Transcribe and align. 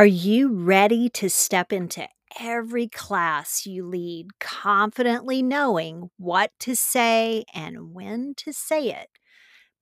Are 0.00 0.06
you 0.06 0.48
ready 0.54 1.10
to 1.10 1.28
step 1.28 1.74
into 1.74 2.08
every 2.40 2.88
class 2.88 3.66
you 3.66 3.84
lead, 3.84 4.38
confidently 4.38 5.42
knowing 5.42 6.08
what 6.16 6.52
to 6.60 6.74
say 6.74 7.44
and 7.52 7.92
when 7.92 8.32
to 8.38 8.50
say 8.50 8.92
it, 8.92 9.10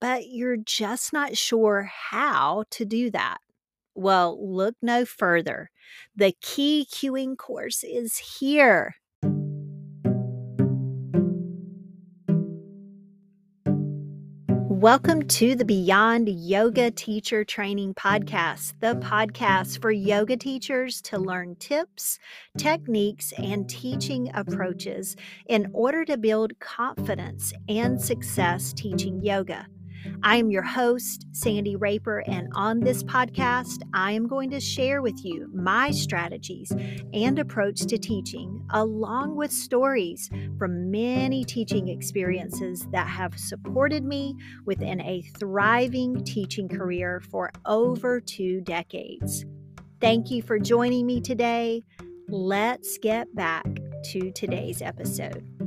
but 0.01 0.29
you're 0.29 0.57
just 0.57 1.13
not 1.13 1.37
sure 1.37 1.85
how 2.11 2.65
to 2.73 2.85
do 2.85 3.13
that? 3.13 3.39
Well, 3.95 4.37
look 4.45 4.75
no 4.83 5.05
further. 5.05 5.71
The 6.17 6.35
Key 6.43 6.89
Cueing 6.91 7.37
course 7.39 7.85
is 7.85 8.19
here. 8.41 8.97
Welcome 14.79 15.27
to 15.27 15.57
the 15.57 15.65
Beyond 15.65 16.29
Yoga 16.29 16.93
Teacher 16.93 17.45
Training 17.45 17.95
Podcast, 17.95 18.75
the 18.79 18.95
podcast 18.95 19.83
for 19.83 19.91
yoga 19.91 20.37
teachers 20.37 21.03
to 21.03 21.19
learn 21.19 21.57
tips, 21.57 22.21
techniques, 22.57 23.33
and 23.39 23.69
teaching 23.69 24.31
approaches 24.35 25.17
in 25.49 25.69
order 25.73 26.05
to 26.05 26.17
build 26.17 26.57
confidence 26.61 27.53
and 27.69 28.01
success 28.01 28.73
teaching 28.73 29.21
yoga. 29.21 29.67
I 30.23 30.37
am 30.37 30.51
your 30.51 30.63
host, 30.63 31.27
Sandy 31.33 31.77
Raper, 31.77 32.23
and 32.27 32.49
on 32.55 32.81
this 32.81 33.03
podcast, 33.03 33.83
I 33.95 34.13
am 34.13 34.27
going 34.27 34.51
to 34.51 34.61
share 34.61 35.03
with 35.03 35.25
you 35.25 35.51
my 35.55 35.91
strategies 35.91 36.73
and 37.13 37.39
approach 37.39 37.87
to 37.87 37.99
teaching, 37.99 38.67
along 38.71 39.37
with 39.37 39.53
stories 39.53 40.29
from 40.59 40.91
many 40.91 41.45
teaching 41.45 41.89
experiences 41.89 42.87
that 42.93 43.09
have 43.09 43.39
supported 43.39 44.05
me 44.05 44.35
within 44.67 45.01
a 45.01 45.23
thriving 45.39 46.25
teaching 46.25 46.69
career 46.69 47.21
for 47.31 47.51
over 47.67 48.21
two 48.21 48.61
decades. 48.61 49.45
Thank 50.01 50.31
you 50.31 50.43
for 50.43 50.59
joining 50.59 51.07
me 51.07 51.21
today. 51.21 51.83
Let's 52.29 52.99
get 52.99 53.35
back 53.35 53.67
to 54.11 54.31
today's 54.33 54.83
episode. 54.83 55.58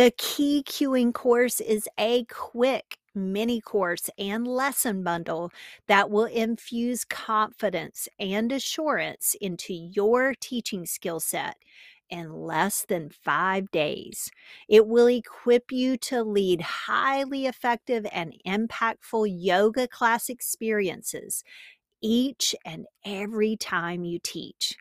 The 0.00 0.12
Key 0.16 0.62
Cueing 0.66 1.12
course 1.12 1.60
is 1.60 1.86
a 1.98 2.24
quick 2.24 2.96
mini 3.14 3.60
course 3.60 4.08
and 4.16 4.48
lesson 4.48 5.04
bundle 5.04 5.52
that 5.88 6.08
will 6.08 6.24
infuse 6.24 7.04
confidence 7.04 8.08
and 8.18 8.50
assurance 8.50 9.36
into 9.42 9.74
your 9.74 10.34
teaching 10.40 10.86
skill 10.86 11.20
set 11.20 11.58
in 12.08 12.32
less 12.32 12.86
than 12.88 13.10
five 13.10 13.70
days. 13.72 14.30
It 14.70 14.86
will 14.86 15.08
equip 15.08 15.70
you 15.70 15.98
to 15.98 16.22
lead 16.22 16.62
highly 16.62 17.44
effective 17.44 18.06
and 18.10 18.32
impactful 18.46 19.26
yoga 19.30 19.86
class 19.86 20.30
experiences 20.30 21.44
each 22.00 22.54
and 22.64 22.86
every 23.04 23.54
time 23.54 24.04
you 24.04 24.18
teach. 24.18 24.78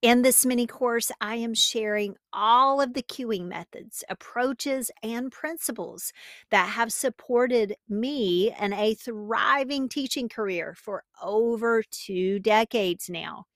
In 0.00 0.22
this 0.22 0.46
mini 0.46 0.68
course, 0.68 1.10
I 1.20 1.34
am 1.36 1.54
sharing 1.54 2.14
all 2.32 2.80
of 2.80 2.94
the 2.94 3.02
cueing 3.02 3.48
methods, 3.48 4.04
approaches, 4.08 4.92
and 5.02 5.32
principles 5.32 6.12
that 6.50 6.68
have 6.68 6.92
supported 6.92 7.74
me 7.88 8.54
in 8.60 8.72
a 8.72 8.94
thriving 8.94 9.88
teaching 9.88 10.28
career 10.28 10.76
for 10.76 11.02
over 11.20 11.82
two 11.90 12.38
decades 12.38 13.10
now. 13.10 13.46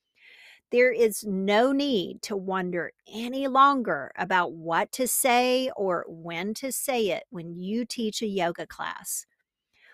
There 0.72 0.90
is 0.90 1.22
no 1.24 1.70
need 1.70 2.22
to 2.22 2.34
wonder 2.34 2.90
any 3.06 3.46
longer 3.46 4.10
about 4.16 4.52
what 4.52 4.90
to 4.92 5.06
say 5.06 5.70
or 5.77 6.04
when 6.08 6.54
to 6.54 6.72
say 6.72 7.10
it 7.10 7.22
when 7.30 7.54
you 7.54 7.84
teach 7.84 8.20
a 8.20 8.27
yoga 8.27 8.66
class. 8.66 9.27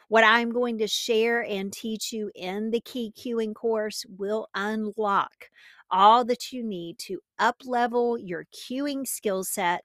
What 0.08 0.24
I'm 0.24 0.52
going 0.52 0.78
to 0.78 0.86
share 0.86 1.44
and 1.44 1.70
teach 1.70 2.14
you 2.14 2.30
in 2.34 2.70
the 2.70 2.80
Key 2.80 3.12
Cueing 3.14 3.54
course 3.54 4.06
will 4.08 4.48
unlock 4.54 5.50
all 5.90 6.24
that 6.24 6.52
you 6.52 6.62
need 6.62 6.98
to 6.98 7.20
uplevel 7.40 8.18
your 8.22 8.46
cueing 8.52 9.06
skill 9.06 9.44
set 9.44 9.84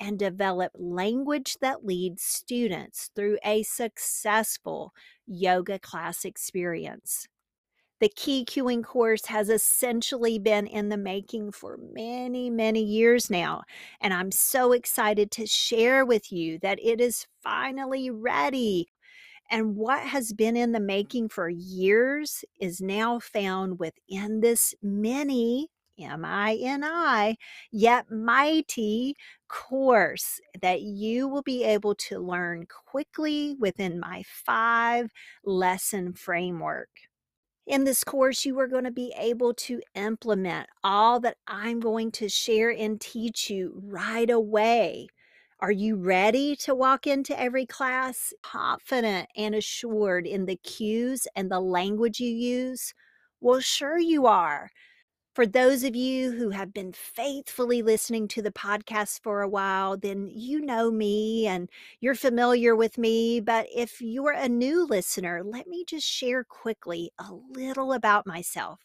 and 0.00 0.18
develop 0.18 0.72
language 0.74 1.56
that 1.60 1.84
leads 1.84 2.22
students 2.22 3.10
through 3.14 3.38
a 3.44 3.62
successful 3.62 4.92
yoga 5.26 5.78
class 5.78 6.24
experience. 6.24 7.28
The 8.00 8.08
Key 8.08 8.44
Cueing 8.44 8.82
course 8.82 9.26
has 9.26 9.48
essentially 9.48 10.38
been 10.38 10.66
in 10.66 10.88
the 10.88 10.96
making 10.96 11.52
for 11.52 11.78
many, 11.78 12.50
many 12.50 12.82
years 12.82 13.30
now, 13.30 13.62
and 14.00 14.12
I'm 14.12 14.32
so 14.32 14.72
excited 14.72 15.30
to 15.32 15.46
share 15.46 16.04
with 16.04 16.32
you 16.32 16.58
that 16.58 16.78
it 16.82 17.00
is 17.00 17.26
finally 17.42 18.10
ready 18.10 18.88
and 19.50 19.76
what 19.76 20.00
has 20.00 20.32
been 20.32 20.56
in 20.56 20.72
the 20.72 20.80
making 20.80 21.28
for 21.28 21.48
years 21.48 22.44
is 22.60 22.80
now 22.80 23.18
found 23.18 23.78
within 23.78 24.40
this 24.40 24.74
mini, 24.82 25.68
M 25.98 26.24
I 26.24 26.56
N 26.60 26.82
I, 26.84 27.36
yet 27.70 28.10
mighty 28.10 29.14
course 29.48 30.40
that 30.60 30.82
you 30.82 31.28
will 31.28 31.42
be 31.42 31.62
able 31.64 31.94
to 31.94 32.18
learn 32.18 32.66
quickly 32.86 33.54
within 33.60 34.00
my 34.00 34.24
five 34.26 35.10
lesson 35.44 36.12
framework. 36.14 36.88
In 37.66 37.84
this 37.84 38.04
course, 38.04 38.44
you 38.44 38.58
are 38.60 38.66
going 38.68 38.84
to 38.84 38.90
be 38.90 39.14
able 39.16 39.54
to 39.54 39.80
implement 39.94 40.68
all 40.82 41.20
that 41.20 41.36
I'm 41.46 41.80
going 41.80 42.10
to 42.12 42.28
share 42.28 42.70
and 42.70 43.00
teach 43.00 43.48
you 43.48 43.80
right 43.82 44.28
away. 44.28 45.08
Are 45.64 45.72
you 45.72 45.96
ready 45.96 46.56
to 46.56 46.74
walk 46.74 47.06
into 47.06 47.40
every 47.40 47.64
class 47.64 48.34
confident 48.42 49.30
and 49.34 49.54
assured 49.54 50.26
in 50.26 50.44
the 50.44 50.56
cues 50.56 51.26
and 51.34 51.50
the 51.50 51.58
language 51.58 52.20
you 52.20 52.28
use? 52.30 52.92
Well, 53.40 53.60
sure 53.60 53.98
you 53.98 54.26
are. 54.26 54.70
For 55.34 55.46
those 55.46 55.84
of 55.84 55.96
you 55.96 56.32
who 56.32 56.50
have 56.50 56.74
been 56.74 56.92
faithfully 56.92 57.82
listening 57.82 58.28
to 58.28 58.42
the 58.42 58.52
podcast 58.52 59.22
for 59.22 59.42
a 59.42 59.48
while, 59.48 59.96
then 59.96 60.28
you 60.28 60.60
know 60.60 60.90
me 60.90 61.46
and 61.46 61.70
you're 62.00 62.14
familiar 62.14 62.76
with 62.76 62.98
me. 62.98 63.40
But 63.40 63.66
if 63.74 64.02
you're 64.02 64.32
a 64.32 64.48
new 64.50 64.86
listener, 64.86 65.42
let 65.44 65.66
me 65.66 65.84
just 65.86 66.06
share 66.06 66.44
quickly 66.44 67.12
a 67.18 67.32
little 67.32 67.92
about 67.94 68.26
myself. 68.26 68.80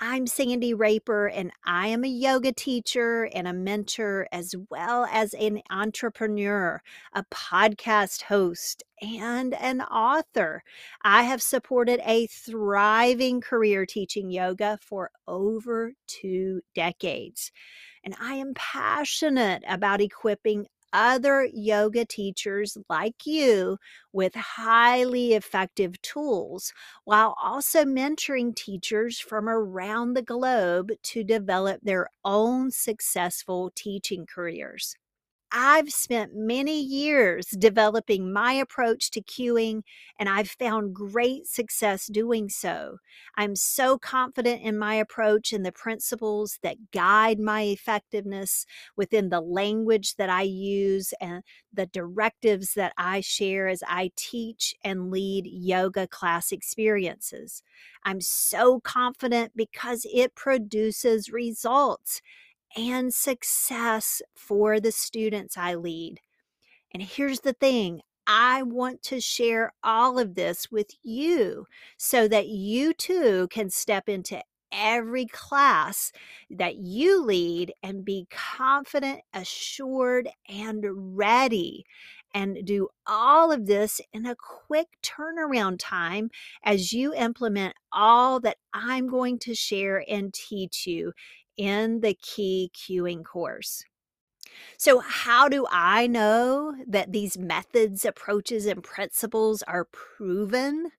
I'm 0.00 0.28
Sandy 0.28 0.74
Raper, 0.74 1.26
and 1.26 1.50
I 1.64 1.88
am 1.88 2.04
a 2.04 2.08
yoga 2.08 2.52
teacher 2.52 3.28
and 3.34 3.48
a 3.48 3.52
mentor, 3.52 4.28
as 4.30 4.54
well 4.70 5.08
as 5.10 5.34
an 5.34 5.60
entrepreneur, 5.70 6.80
a 7.14 7.24
podcast 7.24 8.22
host, 8.22 8.84
and 9.02 9.54
an 9.54 9.80
author. 9.80 10.62
I 11.02 11.24
have 11.24 11.42
supported 11.42 12.00
a 12.04 12.28
thriving 12.28 13.40
career 13.40 13.86
teaching 13.86 14.30
yoga 14.30 14.78
for 14.80 15.10
over 15.26 15.94
two 16.06 16.60
decades. 16.76 17.50
And 18.04 18.14
I 18.20 18.34
am 18.34 18.54
passionate 18.54 19.64
about 19.66 20.00
equipping 20.00 20.68
other 20.92 21.44
yoga 21.52 22.04
teachers 22.04 22.76
like 22.88 23.26
you 23.26 23.78
with 24.12 24.34
highly 24.34 25.34
effective 25.34 26.00
tools 26.02 26.72
while 27.04 27.34
also 27.42 27.84
mentoring 27.84 28.54
teachers 28.54 29.18
from 29.20 29.48
around 29.48 30.14
the 30.14 30.22
globe 30.22 30.90
to 31.02 31.24
develop 31.24 31.80
their 31.82 32.08
own 32.24 32.70
successful 32.70 33.70
teaching 33.74 34.26
careers. 34.26 34.96
I've 35.50 35.90
spent 35.90 36.32
many 36.34 36.78
years 36.78 37.46
developing 37.46 38.32
my 38.32 38.52
approach 38.52 39.10
to 39.12 39.22
cueing, 39.22 39.82
and 40.18 40.28
I've 40.28 40.50
found 40.50 40.94
great 40.94 41.46
success 41.46 42.06
doing 42.06 42.50
so. 42.50 42.98
I'm 43.34 43.56
so 43.56 43.96
confident 43.96 44.60
in 44.62 44.76
my 44.78 44.94
approach 44.94 45.54
and 45.54 45.64
the 45.64 45.72
principles 45.72 46.58
that 46.62 46.90
guide 46.92 47.40
my 47.40 47.62
effectiveness 47.62 48.66
within 48.94 49.30
the 49.30 49.40
language 49.40 50.16
that 50.16 50.28
I 50.28 50.42
use 50.42 51.14
and 51.18 51.42
the 51.72 51.86
directives 51.86 52.74
that 52.74 52.92
I 52.98 53.22
share 53.22 53.68
as 53.68 53.82
I 53.88 54.10
teach 54.16 54.74
and 54.84 55.10
lead 55.10 55.46
yoga 55.46 56.06
class 56.06 56.52
experiences. 56.52 57.62
I'm 58.04 58.20
so 58.20 58.80
confident 58.80 59.52
because 59.56 60.06
it 60.12 60.34
produces 60.34 61.30
results 61.32 62.20
and 62.76 63.12
success 63.12 64.22
for 64.34 64.80
the 64.80 64.92
students 64.92 65.56
I 65.56 65.74
lead. 65.74 66.20
And 66.92 67.02
here's 67.02 67.40
the 67.40 67.52
thing 67.52 68.00
I 68.26 68.62
want 68.62 69.02
to 69.04 69.20
share 69.20 69.72
all 69.82 70.18
of 70.18 70.34
this 70.34 70.70
with 70.70 70.90
you 71.02 71.66
so 71.96 72.28
that 72.28 72.48
you 72.48 72.92
too 72.92 73.48
can 73.50 73.70
step 73.70 74.08
into 74.08 74.42
every 74.70 75.24
class 75.24 76.12
that 76.50 76.76
you 76.76 77.24
lead 77.24 77.72
and 77.82 78.04
be 78.04 78.26
confident, 78.30 79.20
assured, 79.32 80.28
and 80.48 80.84
ready. 81.16 81.84
And 82.34 82.66
do 82.66 82.88
all 83.06 83.50
of 83.50 83.64
this 83.64 84.02
in 84.12 84.26
a 84.26 84.36
quick 84.36 84.88
turnaround 85.02 85.78
time 85.80 86.28
as 86.62 86.92
you 86.92 87.14
implement 87.14 87.74
all 87.90 88.38
that 88.40 88.58
I'm 88.74 89.08
going 89.08 89.38
to 89.40 89.54
share 89.54 90.04
and 90.06 90.32
teach 90.34 90.86
you 90.86 91.14
in 91.58 92.00
the 92.00 92.14
key 92.14 92.70
cueing 92.74 93.24
course. 93.24 93.84
So, 94.78 95.00
how 95.00 95.48
do 95.48 95.66
I 95.70 96.06
know 96.06 96.74
that 96.86 97.12
these 97.12 97.36
methods, 97.36 98.04
approaches, 98.04 98.66
and 98.66 98.82
principles 98.82 99.62
are 99.64 99.86
proven? 99.92 100.92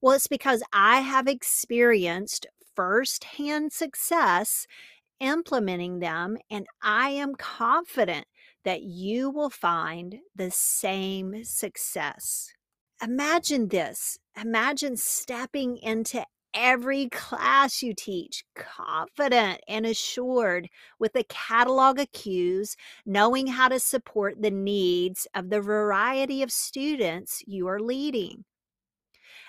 Well, 0.00 0.14
it's 0.14 0.26
because 0.26 0.62
I 0.72 1.00
have 1.00 1.26
experienced 1.26 2.46
firsthand 2.76 3.72
success 3.72 4.66
implementing 5.20 6.00
them, 6.00 6.36
and 6.50 6.66
I 6.82 7.10
am 7.10 7.34
confident 7.36 8.26
that 8.64 8.82
you 8.82 9.30
will 9.30 9.50
find 9.50 10.18
the 10.34 10.50
same 10.50 11.44
success. 11.44 12.52
Imagine 13.02 13.68
this 13.68 14.18
imagine 14.40 14.96
stepping 14.96 15.76
into 15.78 16.24
every 16.54 17.08
class 17.08 17.82
you 17.82 17.94
teach 17.94 18.44
confident 18.54 19.60
and 19.68 19.84
assured 19.86 20.68
with 20.98 21.16
a 21.16 21.24
catalog 21.24 21.98
of 21.98 22.12
cues, 22.12 22.76
knowing 23.04 23.46
how 23.48 23.68
to 23.68 23.80
support 23.80 24.40
the 24.40 24.50
needs 24.50 25.26
of 25.34 25.50
the 25.50 25.60
variety 25.60 26.42
of 26.42 26.52
students 26.52 27.42
you 27.46 27.68
are 27.68 27.80
leading. 27.80 28.44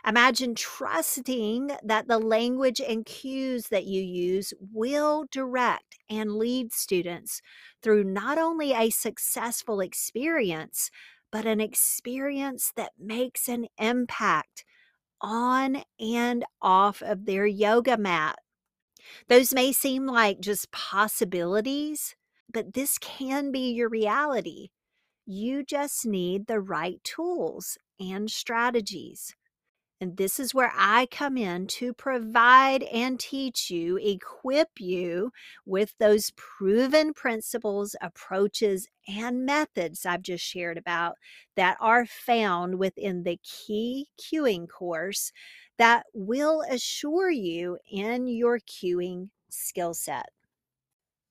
Imagine 0.08 0.54
trusting 0.54 1.72
that 1.84 2.08
the 2.08 2.20
language 2.20 2.80
and 2.80 3.06
cues 3.06 3.70
that 3.70 3.86
you 3.86 4.02
use 4.02 4.54
will 4.72 5.26
direct 5.32 5.98
and 6.10 6.36
lead 6.36 6.72
students 6.72 7.42
through 7.82 8.04
not 8.04 8.38
only 8.38 8.72
a 8.74 8.92
successful 8.92 9.80
experience, 9.80 10.92
but 11.32 11.46
an 11.46 11.60
experience 11.60 12.72
that 12.76 12.92
makes 13.00 13.50
an 13.50 13.66
impact 13.80 14.64
on 15.26 15.82
and 16.00 16.46
off 16.62 17.02
of 17.02 17.26
their 17.26 17.48
yoga 17.48 17.98
mat. 17.98 18.38
Those 19.28 19.54
may 19.54 19.72
seem 19.72 20.06
like 20.06 20.40
just 20.40 20.72
possibilities, 20.72 22.16
but 22.52 22.76
this 22.76 23.00
can 23.00 23.52
be 23.52 23.72
your 23.72 23.90
reality. 23.90 24.70
You 25.26 25.64
just 25.64 26.06
need 26.06 26.46
the 26.46 26.60
right 26.60 27.04
tools 27.04 27.78
and 28.00 28.30
strategies. 28.30 29.36
And 30.02 30.18
this 30.18 30.40
is 30.40 30.54
where 30.54 30.72
I 30.76 31.06
come 31.08 31.38
in 31.38 31.68
to 31.68 31.94
provide 31.94 32.84
and 32.84 33.20
teach 33.20 33.72
you, 33.72 33.98
equip 33.98 34.80
you 34.80 35.32
with 35.66 35.94
those 36.00 36.32
proven 36.36 37.14
principles, 37.14 37.96
approaches, 38.02 38.88
and 39.08 39.46
methods 39.46 40.06
I've 40.06 40.22
just 40.22 40.44
shared 40.44 40.78
about 40.78 41.16
that 41.56 41.78
are 41.80 42.06
found 42.06 42.78
within 42.78 43.24
the 43.24 43.40
key 43.44 44.08
cueing 44.20 44.68
course 44.68 45.32
that 45.78 46.06
will 46.14 46.62
assure 46.70 47.32
you 47.32 47.78
in 47.90 48.28
your 48.28 48.60
cueing 48.60 49.30
skill 49.50 49.94
set. 49.94 50.30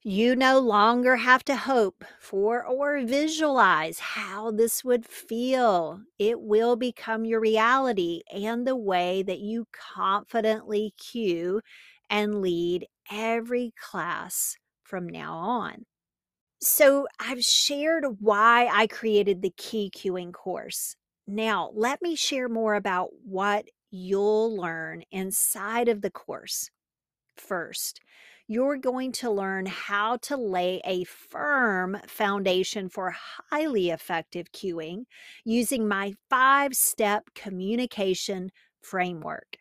You 0.06 0.36
no 0.36 0.58
longer 0.60 1.16
have 1.16 1.44
to 1.46 1.56
hope 1.56 2.04
for 2.20 2.64
or 2.64 3.00
visualize 3.04 3.98
how 3.98 4.50
this 4.50 4.84
would 4.84 5.06
feel. 5.06 6.02
It 6.18 6.40
will 6.42 6.76
become 6.76 7.24
your 7.24 7.40
reality 7.40 8.20
and 8.30 8.66
the 8.66 8.76
way 8.76 9.22
that 9.22 9.38
you 9.40 9.66
confidently 9.72 10.92
cue 10.98 11.60
and 12.10 12.42
lead 12.42 12.86
every 13.10 13.72
class 13.80 14.56
from 14.84 15.08
now 15.08 15.34
on. 15.34 15.86
So, 16.60 17.06
I've 17.20 17.42
shared 17.42 18.04
why 18.20 18.68
I 18.72 18.86
created 18.86 19.42
the 19.42 19.54
key 19.56 19.90
cueing 19.94 20.32
course. 20.32 20.96
Now, 21.26 21.70
let 21.74 22.02
me 22.02 22.16
share 22.16 22.48
more 22.48 22.74
about 22.74 23.10
what 23.24 23.66
you'll 23.90 24.56
learn 24.56 25.04
inside 25.10 25.88
of 25.88 26.02
the 26.02 26.10
course. 26.10 26.70
First, 27.36 28.00
you're 28.46 28.76
going 28.76 29.12
to 29.12 29.30
learn 29.30 29.66
how 29.66 30.18
to 30.18 30.36
lay 30.36 30.80
a 30.84 31.04
firm 31.04 31.98
foundation 32.06 32.88
for 32.88 33.14
highly 33.50 33.90
effective 33.90 34.52
cueing 34.52 35.04
using 35.44 35.88
my 35.88 36.12
five 36.28 36.74
step 36.74 37.24
communication 37.34 38.50
framework. 38.82 39.56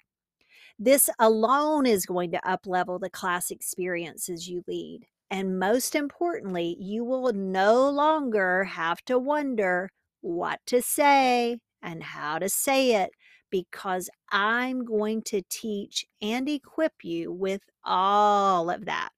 This 0.78 1.10
alone 1.20 1.86
is 1.86 2.06
going 2.06 2.32
to 2.32 2.42
uplevel 2.46 3.00
the 3.00 3.10
class 3.10 3.52
experiences 3.52 4.50
you 4.50 4.64
lead. 4.68 5.02
And 5.32 5.60
most 5.60 5.96
importantly, 5.96 6.76
you 6.80 7.04
will 7.06 7.32
no 7.34 7.90
longer 7.90 8.66
have 8.66 9.02
to 9.06 9.18
wonder 9.18 9.90
what 10.22 10.60
to 10.68 10.82
say 10.82 11.58
and 11.82 12.04
how 12.04 12.40
to 12.40 12.50
say 12.50 12.96
it 13.02 13.12
because 13.54 14.10
I'm 14.32 14.84
going 14.84 15.22
to 15.26 15.44
teach 15.48 16.08
and 16.24 16.50
equip 16.50 17.04
you 17.04 17.32
with 17.32 17.62
all 17.84 18.72
of 18.72 18.86
that. 18.86 19.10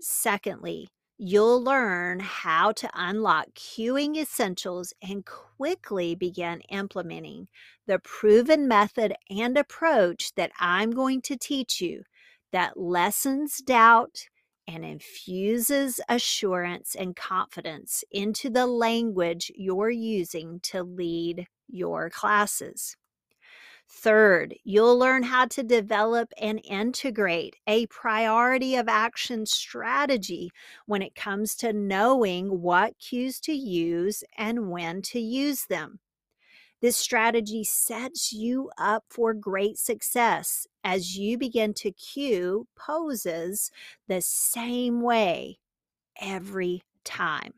Secondly, 0.00 0.88
you'll 1.18 1.62
learn 1.62 2.20
how 2.20 2.72
to 2.72 2.88
unlock 2.94 3.48
cueing 3.54 4.16
essentials 4.16 4.94
and 5.02 5.26
quickly 5.26 6.14
begin 6.14 6.62
implementing 6.70 7.48
the 7.86 7.98
proven 7.98 8.66
method 8.66 9.14
and 9.28 9.58
approach 9.58 10.34
that 10.36 10.50
I'm 10.58 10.90
going 10.92 11.20
to 11.22 11.36
teach 11.36 11.82
you 11.82 12.02
that 12.50 12.78
lessens 12.78 13.58
doubt 13.58 14.24
and 14.66 14.86
infuses 14.86 16.00
assurance 16.08 16.94
and 16.94 17.14
confidence 17.14 18.04
into 18.10 18.48
the 18.48 18.66
language 18.66 19.52
you're 19.54 19.90
using 19.90 20.60
to 20.60 20.82
lead 20.82 21.46
your 21.68 22.08
classes. 22.08 22.96
Third, 23.88 24.54
you'll 24.64 24.98
learn 24.98 25.22
how 25.22 25.46
to 25.46 25.62
develop 25.62 26.32
and 26.38 26.60
integrate 26.64 27.56
a 27.66 27.86
priority 27.86 28.76
of 28.76 28.88
action 28.88 29.46
strategy 29.46 30.50
when 30.86 31.02
it 31.02 31.14
comes 31.14 31.54
to 31.56 31.72
knowing 31.72 32.60
what 32.60 32.98
cues 32.98 33.40
to 33.40 33.52
use 33.52 34.24
and 34.36 34.70
when 34.70 35.02
to 35.02 35.20
use 35.20 35.66
them. 35.66 36.00
This 36.80 36.96
strategy 36.96 37.64
sets 37.64 38.32
you 38.32 38.70
up 38.76 39.04
for 39.08 39.32
great 39.32 39.78
success 39.78 40.66
as 40.82 41.16
you 41.16 41.38
begin 41.38 41.72
to 41.74 41.92
cue 41.92 42.66
poses 42.76 43.70
the 44.06 44.20
same 44.20 45.00
way 45.00 45.58
every 46.20 46.82
time. 47.04 47.54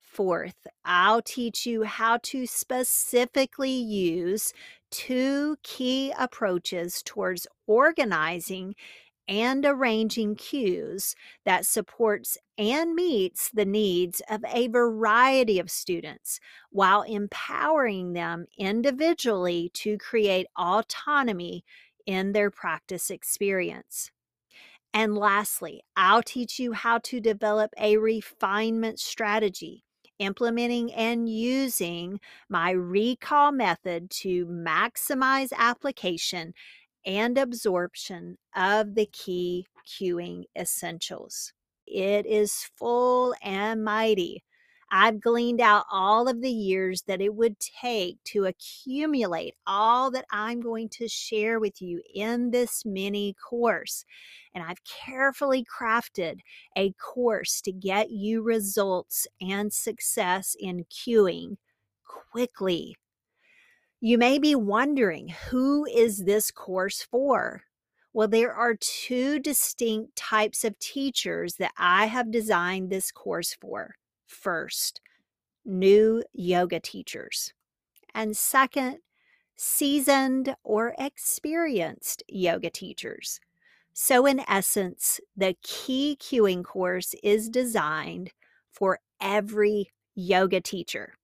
Fourth, 0.00 0.66
I'll 0.84 1.22
teach 1.22 1.66
you 1.66 1.82
how 1.84 2.18
to 2.24 2.46
specifically 2.46 3.70
use 3.70 4.52
two 4.96 5.58
key 5.62 6.10
approaches 6.18 7.02
towards 7.02 7.46
organizing 7.66 8.74
and 9.28 9.66
arranging 9.66 10.34
cues 10.34 11.14
that 11.44 11.66
supports 11.66 12.38
and 12.56 12.94
meets 12.94 13.50
the 13.50 13.66
needs 13.66 14.22
of 14.30 14.42
a 14.48 14.68
variety 14.68 15.58
of 15.58 15.70
students 15.70 16.40
while 16.70 17.02
empowering 17.02 18.14
them 18.14 18.46
individually 18.56 19.70
to 19.74 19.98
create 19.98 20.46
autonomy 20.56 21.62
in 22.06 22.32
their 22.32 22.50
practice 22.50 23.10
experience. 23.10 24.10
And 24.94 25.14
lastly, 25.14 25.82
I'll 25.94 26.22
teach 26.22 26.58
you 26.58 26.72
how 26.72 27.00
to 27.00 27.20
develop 27.20 27.70
a 27.76 27.98
refinement 27.98 28.98
strategy 28.98 29.84
implementing 30.18 30.92
and 30.92 31.28
using 31.28 32.20
my 32.48 32.70
recall 32.70 33.52
method 33.52 34.10
to 34.10 34.46
maximize 34.46 35.52
application 35.56 36.54
and 37.04 37.38
absorption 37.38 38.36
of 38.54 38.94
the 38.94 39.06
key 39.06 39.66
cueing 39.86 40.44
essentials. 40.58 41.52
It 41.86 42.26
is 42.26 42.68
full 42.76 43.34
and 43.42 43.84
mighty. 43.84 44.42
I've 44.98 45.20
gleaned 45.20 45.60
out 45.60 45.84
all 45.92 46.26
of 46.26 46.40
the 46.40 46.50
years 46.50 47.02
that 47.02 47.20
it 47.20 47.34
would 47.34 47.60
take 47.60 48.16
to 48.24 48.46
accumulate 48.46 49.52
all 49.66 50.10
that 50.12 50.24
I'm 50.30 50.62
going 50.62 50.88
to 50.90 51.06
share 51.06 51.60
with 51.60 51.82
you 51.82 52.00
in 52.14 52.50
this 52.50 52.82
mini 52.86 53.34
course. 53.34 54.06
And 54.54 54.64
I've 54.64 54.82
carefully 54.84 55.66
crafted 55.66 56.38
a 56.78 56.92
course 56.92 57.60
to 57.62 57.72
get 57.72 58.10
you 58.10 58.40
results 58.40 59.26
and 59.38 59.70
success 59.70 60.56
in 60.58 60.86
cueing 60.86 61.58
quickly. 62.32 62.96
You 64.00 64.16
may 64.16 64.38
be 64.38 64.54
wondering 64.54 65.28
who 65.50 65.84
is 65.84 66.24
this 66.24 66.50
course 66.50 67.02
for? 67.02 67.64
Well, 68.14 68.28
there 68.28 68.54
are 68.54 68.74
two 68.74 69.40
distinct 69.40 70.16
types 70.16 70.64
of 70.64 70.78
teachers 70.78 71.56
that 71.56 71.72
I 71.76 72.06
have 72.06 72.30
designed 72.30 72.88
this 72.88 73.12
course 73.12 73.54
for 73.60 73.96
first, 74.26 75.00
new 75.64 76.22
yoga 76.32 76.80
teachers. 76.80 77.52
And 78.14 78.36
second, 78.36 78.98
seasoned 79.56 80.54
or 80.62 80.94
experienced 80.98 82.22
yoga 82.28 82.70
teachers. 82.70 83.40
So, 83.92 84.26
in 84.26 84.40
essence, 84.48 85.20
the 85.36 85.56
key 85.62 86.18
cueing 86.20 86.62
course 86.62 87.14
is 87.22 87.48
designed 87.48 88.30
for 88.70 89.00
every 89.20 89.90
yoga 90.14 90.60
teacher. 90.60 91.14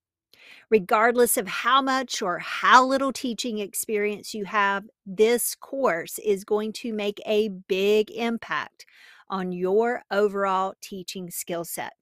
Regardless 0.70 1.36
of 1.36 1.46
how 1.46 1.82
much 1.82 2.22
or 2.22 2.38
how 2.38 2.84
little 2.84 3.12
teaching 3.12 3.58
experience 3.58 4.32
you 4.32 4.46
have, 4.46 4.84
this 5.04 5.54
course 5.54 6.18
is 6.18 6.44
going 6.44 6.72
to 6.72 6.94
make 6.94 7.20
a 7.26 7.48
big 7.48 8.10
impact 8.10 8.86
on 9.28 9.52
your 9.52 10.02
overall 10.10 10.74
teaching 10.80 11.30
skill 11.30 11.64
set. 11.64 11.92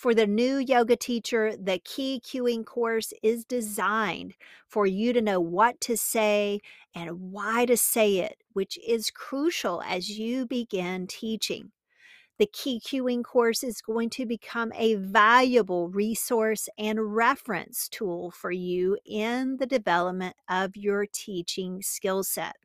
For 0.00 0.14
the 0.14 0.26
new 0.26 0.56
yoga 0.56 0.96
teacher, 0.96 1.54
the 1.54 1.78
key 1.78 2.22
cueing 2.24 2.64
course 2.64 3.12
is 3.22 3.44
designed 3.44 4.32
for 4.66 4.86
you 4.86 5.12
to 5.12 5.20
know 5.20 5.40
what 5.40 5.78
to 5.82 5.94
say 5.94 6.60
and 6.94 7.32
why 7.32 7.66
to 7.66 7.76
say 7.76 8.16
it, 8.20 8.38
which 8.54 8.78
is 8.78 9.10
crucial 9.10 9.82
as 9.82 10.08
you 10.08 10.46
begin 10.46 11.06
teaching. 11.06 11.72
The 12.38 12.46
key 12.46 12.80
cueing 12.82 13.22
course 13.22 13.62
is 13.62 13.82
going 13.82 14.08
to 14.10 14.24
become 14.24 14.72
a 14.74 14.94
valuable 14.94 15.90
resource 15.90 16.70
and 16.78 17.14
reference 17.14 17.86
tool 17.86 18.30
for 18.30 18.50
you 18.50 18.96
in 19.04 19.58
the 19.58 19.66
development 19.66 20.34
of 20.48 20.78
your 20.78 21.04
teaching 21.12 21.82
skill 21.82 22.24
set. 22.24 22.56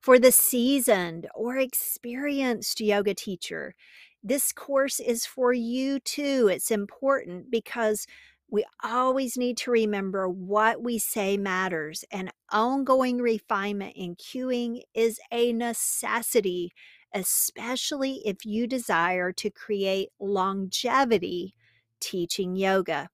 For 0.00 0.18
the 0.18 0.32
seasoned 0.32 1.28
or 1.34 1.58
experienced 1.58 2.80
yoga 2.80 3.12
teacher, 3.12 3.74
this 4.22 4.52
course 4.52 5.00
is 5.00 5.24
for 5.24 5.52
you 5.52 5.98
too. 6.00 6.48
It's 6.52 6.70
important 6.70 7.50
because 7.50 8.06
we 8.50 8.64
always 8.82 9.36
need 9.36 9.56
to 9.58 9.70
remember 9.70 10.28
what 10.28 10.82
we 10.82 10.98
say 10.98 11.36
matters, 11.36 12.04
and 12.10 12.32
ongoing 12.50 13.18
refinement 13.18 13.94
in 13.96 14.16
cueing 14.16 14.82
is 14.92 15.20
a 15.30 15.52
necessity, 15.52 16.72
especially 17.14 18.22
if 18.26 18.44
you 18.44 18.66
desire 18.66 19.32
to 19.32 19.50
create 19.50 20.08
longevity 20.18 21.54
teaching 22.00 22.56
yoga. 22.56 23.08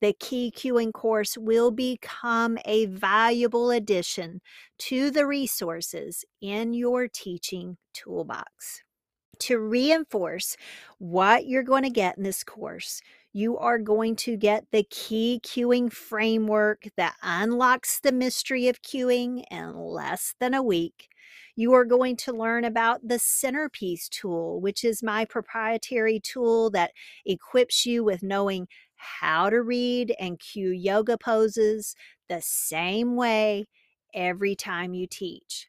The 0.00 0.14
Key 0.14 0.52
Cueing 0.56 0.92
course 0.92 1.36
will 1.38 1.70
become 1.70 2.58
a 2.64 2.86
valuable 2.86 3.70
addition 3.70 4.40
to 4.78 5.10
the 5.12 5.26
resources 5.26 6.24
in 6.40 6.74
your 6.74 7.06
teaching 7.06 7.76
toolbox 7.92 8.82
to 9.42 9.58
reinforce 9.58 10.56
what 10.98 11.46
you're 11.46 11.62
going 11.62 11.84
to 11.84 11.90
get 11.90 12.16
in 12.16 12.24
this 12.24 12.44
course, 12.44 13.00
you 13.32 13.56
are 13.58 13.78
going 13.78 14.16
to 14.16 14.36
get 14.36 14.66
the 14.72 14.84
key 14.90 15.40
cueing 15.42 15.92
framework 15.92 16.88
that 16.96 17.16
unlocks 17.22 18.00
the 18.00 18.12
mystery 18.12 18.68
of 18.68 18.82
cueing 18.82 19.44
in 19.50 19.74
less 19.74 20.34
than 20.38 20.54
a 20.54 20.62
week. 20.62 21.08
You 21.56 21.72
are 21.74 21.84
going 21.84 22.16
to 22.18 22.32
learn 22.32 22.64
about 22.64 23.06
the 23.06 23.18
centerpiece 23.18 24.08
tool, 24.08 24.60
which 24.60 24.84
is 24.84 25.02
my 25.02 25.24
proprietary 25.24 26.20
tool 26.20 26.70
that 26.70 26.92
equips 27.24 27.84
you 27.84 28.04
with 28.04 28.22
knowing 28.22 28.68
how 28.96 29.50
to 29.50 29.60
read 29.62 30.14
and 30.18 30.38
cue 30.38 30.70
yoga 30.70 31.18
poses 31.18 31.94
the 32.28 32.40
same 32.40 33.16
way 33.16 33.66
every 34.14 34.54
time 34.54 34.94
you 34.94 35.06
teach. 35.06 35.68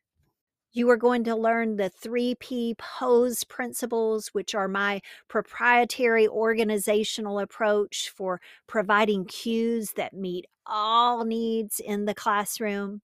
You 0.74 0.90
are 0.90 0.98
going 0.98 1.24
to 1.26 1.36
learn 1.36 1.76
the 1.76 1.90
3P 1.90 2.78
pose 2.78 3.44
principles, 3.44 4.30
which 4.30 4.56
are 4.56 4.68
my 4.68 5.02
proprietary 5.28 6.28
organizational 6.28 7.40
approach 7.40 8.10
for 8.10 8.42
providing 8.68 9.26
cues 9.26 9.92
that 9.94 10.14
meet 10.14 10.48
all 10.66 11.26
needs 11.26 11.80
in 11.80 12.06
the 12.06 12.16
classroom. 12.16 13.02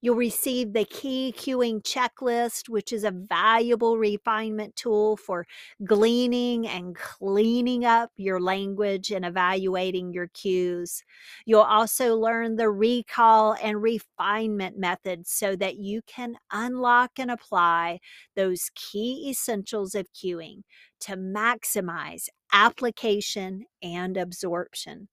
You'll 0.00 0.14
receive 0.14 0.74
the 0.74 0.84
Key 0.84 1.34
Cueing 1.36 1.82
Checklist, 1.82 2.68
which 2.68 2.92
is 2.92 3.02
a 3.02 3.10
valuable 3.10 3.98
refinement 3.98 4.76
tool 4.76 5.16
for 5.16 5.44
gleaning 5.84 6.68
and 6.68 6.94
cleaning 6.94 7.84
up 7.84 8.12
your 8.16 8.40
language 8.40 9.10
and 9.10 9.24
evaluating 9.24 10.12
your 10.12 10.28
cues. 10.28 11.02
You'll 11.46 11.62
also 11.62 12.14
learn 12.14 12.54
the 12.54 12.70
recall 12.70 13.56
and 13.60 13.82
refinement 13.82 14.78
methods 14.78 15.32
so 15.32 15.56
that 15.56 15.78
you 15.78 16.02
can 16.06 16.36
unlock 16.52 17.18
and 17.18 17.30
apply 17.30 17.98
those 18.36 18.70
key 18.76 19.26
essentials 19.28 19.96
of 19.96 20.06
cueing 20.12 20.62
to 21.00 21.16
maximize 21.16 22.28
application 22.52 23.64
and 23.82 24.16
absorption. 24.16 25.08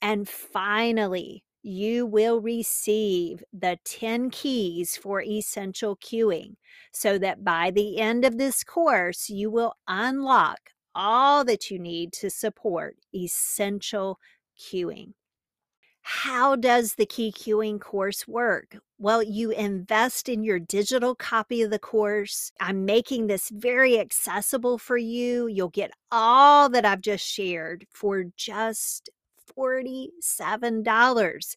And 0.00 0.26
finally, 0.26 1.44
you 1.62 2.06
will 2.06 2.40
receive 2.40 3.42
the 3.52 3.78
10 3.84 4.30
keys 4.30 4.96
for 4.96 5.22
essential 5.22 5.96
cueing 5.96 6.56
so 6.92 7.18
that 7.18 7.44
by 7.44 7.70
the 7.70 7.98
end 7.98 8.24
of 8.24 8.38
this 8.38 8.64
course, 8.64 9.28
you 9.28 9.50
will 9.50 9.74
unlock 9.86 10.70
all 10.94 11.44
that 11.44 11.70
you 11.70 11.78
need 11.78 12.12
to 12.12 12.30
support 12.30 12.96
essential 13.14 14.18
cueing. 14.58 15.12
How 16.02 16.56
does 16.56 16.96
the 16.96 17.06
Key 17.06 17.32
Cueing 17.32 17.80
course 17.80 18.26
work? 18.26 18.76
Well, 18.98 19.22
you 19.22 19.50
invest 19.52 20.28
in 20.28 20.42
your 20.42 20.58
digital 20.58 21.14
copy 21.14 21.62
of 21.62 21.70
the 21.70 21.78
course. 21.78 22.50
I'm 22.60 22.84
making 22.84 23.28
this 23.28 23.50
very 23.50 24.00
accessible 24.00 24.78
for 24.78 24.96
you. 24.96 25.46
You'll 25.46 25.68
get 25.68 25.92
all 26.10 26.68
that 26.70 26.84
I've 26.84 27.00
just 27.02 27.24
shared 27.24 27.86
for 27.92 28.24
just 28.36 29.10
$47. 29.56 31.56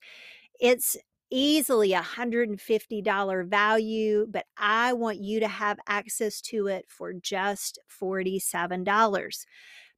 It's 0.59 0.97
easily 1.31 1.93
a 1.93 2.01
$150 2.01 3.49
value, 3.49 4.27
but 4.29 4.45
I 4.57 4.93
want 4.93 5.19
you 5.19 5.39
to 5.39 5.47
have 5.47 5.79
access 5.87 6.41
to 6.41 6.67
it 6.67 6.85
for 6.87 7.13
just 7.13 7.79
$47. 8.01 9.45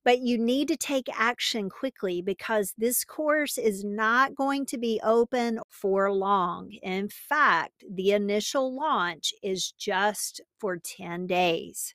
But 0.04 0.22
you 0.22 0.38
need 0.38 0.70
to 0.70 0.78
take 0.78 1.10
action 1.14 1.70
quickly 1.70 2.22
because 2.22 2.74
this 2.78 3.04
course 3.04 3.58
is 3.58 3.84
not 3.84 4.36
going 4.36 4.66
to 4.68 4.78
be 4.78 5.02
open 5.04 5.60
for 5.70 6.14
long. 6.14 6.72
In 6.82 7.10
fact, 7.10 7.84
the 7.92 8.14
initial 8.14 8.74
launch 8.74 9.34
is 9.44 9.74
just 9.74 10.40
for 10.60 10.78
10 10.78 11.28
days. 11.28 11.94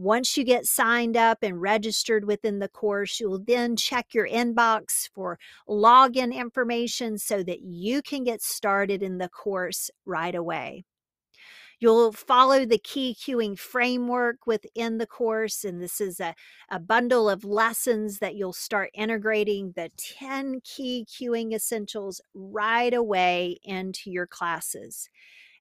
Once 0.00 0.34
you 0.38 0.44
get 0.44 0.64
signed 0.64 1.14
up 1.14 1.36
and 1.42 1.60
registered 1.60 2.24
within 2.24 2.58
the 2.58 2.68
course, 2.68 3.20
you'll 3.20 3.38
then 3.38 3.76
check 3.76 4.14
your 4.14 4.26
inbox 4.26 5.10
for 5.14 5.38
login 5.68 6.34
information 6.34 7.18
so 7.18 7.42
that 7.42 7.60
you 7.60 8.00
can 8.00 8.24
get 8.24 8.40
started 8.40 9.02
in 9.02 9.18
the 9.18 9.28
course 9.28 9.90
right 10.06 10.34
away. 10.34 10.82
You'll 11.80 12.12
follow 12.12 12.64
the 12.64 12.78
key 12.78 13.14
cueing 13.14 13.58
framework 13.58 14.46
within 14.46 14.96
the 14.96 15.06
course, 15.06 15.64
and 15.64 15.82
this 15.82 16.00
is 16.00 16.18
a, 16.18 16.34
a 16.70 16.80
bundle 16.80 17.28
of 17.28 17.44
lessons 17.44 18.20
that 18.20 18.34
you'll 18.36 18.54
start 18.54 18.88
integrating 18.94 19.72
the 19.76 19.90
10 19.98 20.62
key 20.64 21.06
cueing 21.06 21.52
essentials 21.52 22.22
right 22.32 22.94
away 22.94 23.58
into 23.64 24.10
your 24.10 24.26
classes. 24.26 25.10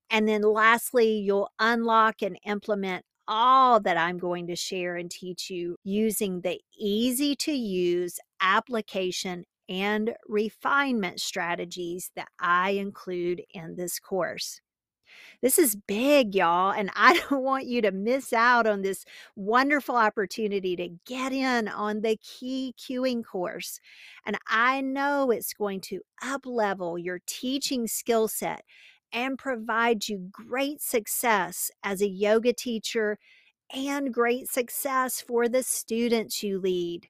And 0.09 0.29
then 0.29 0.43
lastly, 0.43 1.17
you'll 1.17 1.51
unlock 1.59 2.21
and 2.21 2.39
implement 2.45 3.03
all 3.29 3.79
that 3.79 3.95
I'm 3.95 4.17
going 4.17 4.47
to 4.47 4.55
share 4.55 4.95
and 4.95 5.09
teach 5.09 5.49
you 5.49 5.77
using 5.83 6.41
the 6.41 6.59
easy 6.77 7.35
to 7.37 7.51
use 7.53 8.19
application 8.41 9.45
and 9.69 10.15
refinement 10.27 11.21
strategies 11.21 12.09
that 12.15 12.27
I 12.39 12.71
include 12.71 13.43
in 13.53 13.75
this 13.75 13.99
course. 13.99 14.59
This 15.41 15.57
is 15.57 15.75
big, 15.75 16.35
y'all, 16.35 16.71
and 16.71 16.89
I 16.95 17.13
don't 17.29 17.43
want 17.43 17.65
you 17.65 17.81
to 17.83 17.91
miss 17.91 18.33
out 18.33 18.67
on 18.67 18.81
this 18.81 19.05
wonderful 19.35 19.95
opportunity 19.95 20.75
to 20.75 20.89
get 21.05 21.31
in 21.31 21.67
on 21.67 22.01
the 22.01 22.17
key 22.17 22.73
cueing 22.77 23.23
course. 23.23 23.79
And 24.25 24.37
I 24.47 24.81
know 24.81 25.31
it's 25.31 25.53
going 25.53 25.81
to 25.81 26.01
up 26.21 26.45
level 26.45 26.97
your 26.97 27.19
teaching 27.27 27.87
skill 27.87 28.27
set 28.27 28.63
and 29.13 29.37
provide 29.37 30.07
you 30.07 30.29
great 30.31 30.81
success 30.81 31.71
as 31.83 32.01
a 32.01 32.09
yoga 32.09 32.53
teacher 32.53 33.17
and 33.73 34.13
great 34.13 34.49
success 34.49 35.21
for 35.21 35.47
the 35.47 35.63
students 35.63 36.43
you 36.43 36.59
lead. 36.59 37.07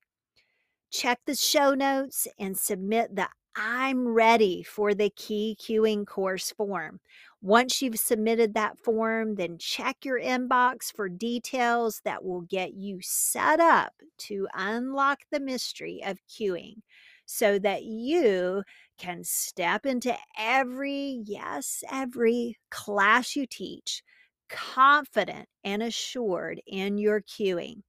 Check 0.91 1.19
the 1.25 1.35
show 1.35 1.73
notes 1.73 2.27
and 2.37 2.57
submit 2.57 3.15
the 3.15 3.29
I'm 3.55 4.07
ready 4.07 4.63
for 4.63 4.93
the 4.93 5.09
key 5.09 5.57
cueing 5.59 6.05
course 6.05 6.51
form. 6.51 6.99
Once 7.41 7.81
you've 7.81 7.99
submitted 7.99 8.53
that 8.53 8.77
form, 8.77 9.35
then 9.35 9.57
check 9.57 9.97
your 10.03 10.19
inbox 10.19 10.93
for 10.95 11.09
details 11.09 12.01
that 12.05 12.23
will 12.23 12.41
get 12.41 12.73
you 12.73 12.99
set 13.01 13.59
up 13.59 13.93
to 14.19 14.47
unlock 14.53 15.19
the 15.31 15.39
mystery 15.39 16.01
of 16.05 16.19
cueing 16.29 16.81
so 17.25 17.59
that 17.59 17.83
you 17.83 18.63
can 18.99 19.23
step 19.23 19.85
into 19.85 20.15
every, 20.37 21.21
yes, 21.25 21.83
every 21.91 22.57
class 22.69 23.35
you 23.35 23.47
teach, 23.47 24.03
confident 24.49 25.47
and 25.63 25.81
assured 25.81 26.61
in 26.67 26.97
your 26.97 27.21
cueing. 27.21 27.81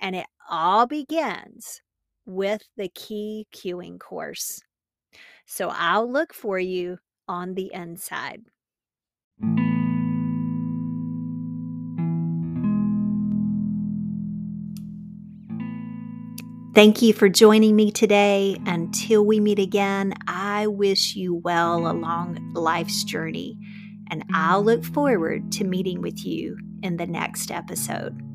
And 0.00 0.16
it 0.16 0.26
all 0.50 0.86
begins 0.86 1.82
with 2.26 2.62
the 2.76 2.88
key 2.88 3.46
cueing 3.54 4.00
course. 4.00 4.60
So 5.46 5.68
I'll 5.68 6.10
look 6.10 6.34
for 6.34 6.58
you 6.58 6.98
on 7.26 7.54
the 7.54 7.70
inside. 7.72 8.42
Thank 16.78 17.02
you 17.02 17.12
for 17.12 17.28
joining 17.28 17.74
me 17.74 17.90
today. 17.90 18.56
Until 18.64 19.26
we 19.26 19.40
meet 19.40 19.58
again, 19.58 20.14
I 20.28 20.68
wish 20.68 21.16
you 21.16 21.34
well 21.34 21.90
along 21.90 22.52
life's 22.54 23.02
journey, 23.02 23.58
and 24.12 24.24
I'll 24.32 24.62
look 24.62 24.84
forward 24.84 25.50
to 25.54 25.64
meeting 25.64 26.00
with 26.02 26.24
you 26.24 26.56
in 26.84 26.96
the 26.96 27.06
next 27.08 27.50
episode. 27.50 28.27